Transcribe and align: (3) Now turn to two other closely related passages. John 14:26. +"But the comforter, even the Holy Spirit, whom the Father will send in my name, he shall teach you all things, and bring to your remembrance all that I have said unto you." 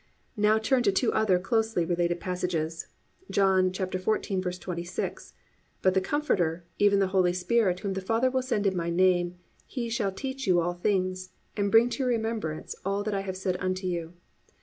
(3) 0.33 0.41
Now 0.41 0.57
turn 0.57 0.81
to 0.81 0.91
two 0.91 1.13
other 1.13 1.37
closely 1.37 1.85
related 1.85 2.19
passages. 2.19 2.87
John 3.29 3.69
14:26. 3.71 5.33
+"But 5.83 5.93
the 5.93 6.01
comforter, 6.01 6.65
even 6.79 6.97
the 6.97 7.09
Holy 7.13 7.33
Spirit, 7.33 7.81
whom 7.81 7.93
the 7.93 8.01
Father 8.01 8.31
will 8.31 8.41
send 8.41 8.65
in 8.65 8.75
my 8.75 8.89
name, 8.89 9.35
he 9.67 9.89
shall 9.89 10.11
teach 10.11 10.47
you 10.47 10.59
all 10.59 10.73
things, 10.73 11.29
and 11.55 11.71
bring 11.71 11.87
to 11.91 11.99
your 11.99 12.07
remembrance 12.09 12.73
all 12.83 13.03
that 13.03 13.13
I 13.13 13.21
have 13.21 13.37
said 13.37 13.57
unto 13.59 13.85
you." 13.85 14.13